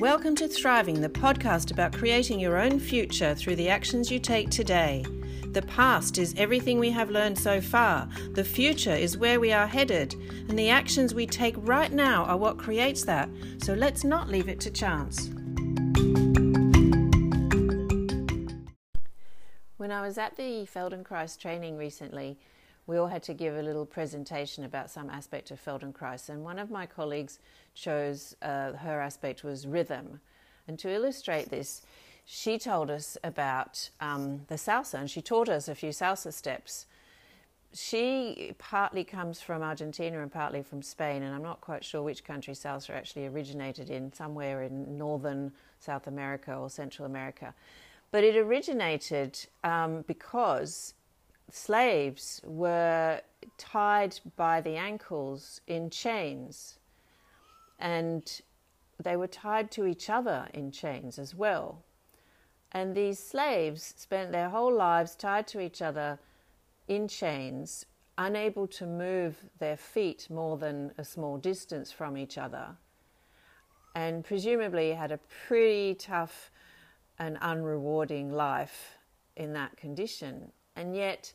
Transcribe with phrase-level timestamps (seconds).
[0.00, 4.48] Welcome to Thriving, the podcast about creating your own future through the actions you take
[4.48, 5.04] today.
[5.46, 9.66] The past is everything we have learned so far, the future is where we are
[9.66, 10.14] headed,
[10.48, 13.28] and the actions we take right now are what creates that.
[13.58, 15.30] So let's not leave it to chance.
[19.78, 22.38] When I was at the Feldenkrais training recently,
[22.88, 26.58] we all had to give a little presentation about some aspect of Feldenkrais, and one
[26.58, 27.38] of my colleagues
[27.74, 30.20] chose uh, her aspect was rhythm.
[30.66, 31.82] And to illustrate this,
[32.24, 36.86] she told us about um, the salsa, and she taught us a few salsa steps.
[37.74, 42.24] She partly comes from Argentina and partly from Spain, and I'm not quite sure which
[42.24, 47.52] country salsa actually originated in, somewhere in northern South America or Central America.
[48.12, 50.94] But it originated um, because
[51.50, 53.20] slaves were
[53.56, 56.78] tied by the ankles in chains,
[57.78, 58.40] and
[59.02, 61.84] they were tied to each other in chains as well.
[62.72, 66.18] And these slaves spent their whole lives tied to each other
[66.86, 67.86] in chains,
[68.18, 72.76] unable to move their feet more than a small distance from each other,
[73.94, 76.50] and presumably had a pretty tough
[77.18, 78.98] and unrewarding life
[79.36, 80.52] in that condition.
[80.78, 81.32] And yet,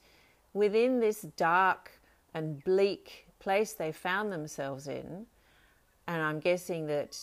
[0.54, 1.92] within this dark
[2.34, 5.26] and bleak place they found themselves in,
[6.08, 7.20] and I'm guessing that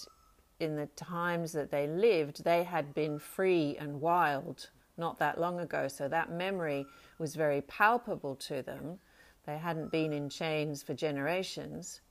[0.60, 5.60] in the times that they lived, they had been free and wild not that long
[5.60, 6.84] ago, so that memory
[7.18, 8.98] was very palpable to them.
[9.46, 12.02] They hadn't been in chains for generations.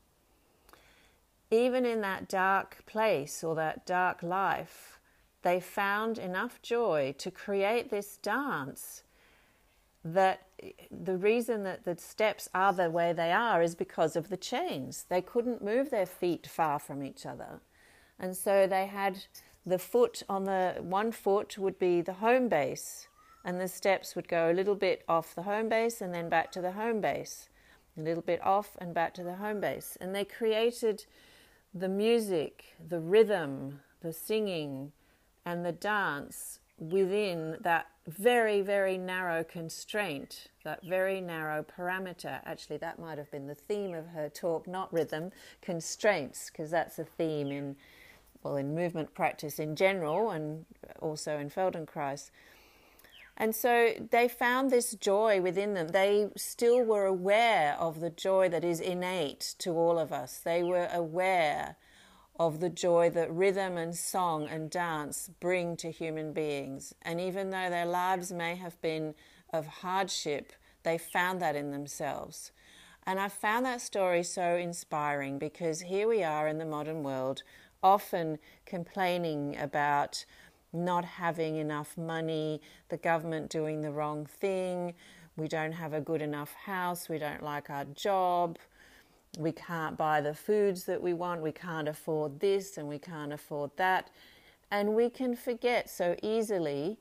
[1.52, 5.00] Even in that dark place or that dark life,
[5.44, 9.04] they found enough joy to create this dance
[10.03, 10.47] that
[10.92, 15.06] the reason that the steps are the way they are is because of the chains.
[15.09, 17.61] They couldn't move their feet far from each other.
[18.17, 19.25] And so they had
[19.66, 23.07] the foot on the one foot would be the home base,
[23.44, 26.51] and the steps would go a little bit off the home base and then back
[26.53, 27.50] to the home base,
[27.97, 29.97] a little bit off and back to the home base.
[30.01, 31.06] And they created
[31.74, 34.91] the music, the rhythm, the singing,
[35.45, 42.40] and the dance within that very, very narrow constraint, that very narrow parameter.
[42.46, 45.31] Actually, that might have been the theme of her talk, not rhythm,
[45.62, 47.75] constraints, because that's a theme in,
[48.44, 50.66] well, in movement practice in general and
[51.00, 52.31] also in Feldenkrais.
[53.38, 55.90] And so they found this joy within them.
[55.90, 60.40] They still were aware of the joy that is innate to all of us.
[60.44, 61.78] They were aware
[62.39, 66.95] of the joy that rhythm and song and dance bring to human beings.
[67.01, 69.13] And even though their lives may have been
[69.51, 72.51] of hardship, they found that in themselves.
[73.05, 77.44] And I found that story so inspiring because here we are in the modern world,
[77.83, 80.23] often complaining about
[80.71, 84.94] not having enough money, the government doing the wrong thing,
[85.35, 88.57] we don't have a good enough house, we don't like our job,
[89.38, 93.31] we can't buy the foods that we want, we can't afford this and we can't
[93.31, 94.09] afford that.
[94.72, 96.97] And we can forget so easily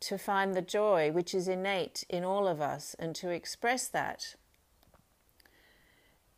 [0.00, 4.36] to find the joy which is innate in all of us and to express that.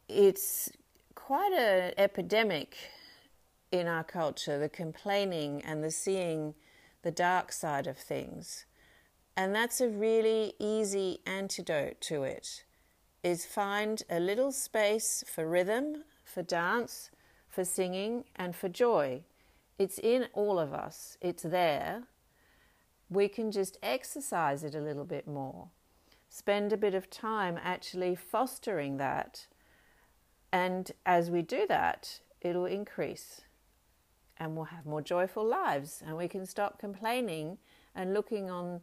[0.09, 0.71] It's
[1.15, 2.77] quite an epidemic
[3.71, 6.55] in our culture the complaining and the seeing
[7.03, 8.65] the dark side of things.
[9.37, 12.65] And that's a really easy antidote to it
[13.23, 17.11] is find a little space for rhythm, for dance,
[17.49, 19.23] for singing, and for joy.
[19.79, 22.05] It's in all of us, it's there.
[23.09, 25.69] We can just exercise it a little bit more.
[26.29, 29.47] Spend a bit of time actually fostering that.
[30.53, 33.43] And as we do that, it'll increase
[34.39, 37.59] and we'll have more joyful lives and we can stop complaining
[37.95, 38.81] and looking on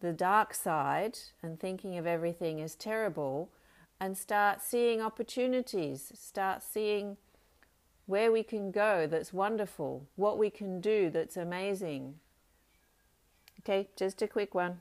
[0.00, 3.50] the dark side and thinking of everything as terrible
[4.00, 7.18] and start seeing opportunities, start seeing
[8.06, 12.14] where we can go that's wonderful, what we can do that's amazing.
[13.60, 14.80] Okay, just a quick one.